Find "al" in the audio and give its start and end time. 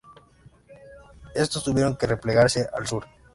2.73-2.87